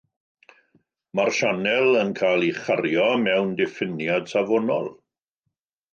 Mae'r 1.19 1.29
sianel 1.39 1.99
yn 1.99 2.15
cael 2.21 2.45
ei 2.47 2.55
chario 2.63 3.05
mewn 3.27 3.53
diffiniad 3.61 4.33
safonol. 4.33 4.91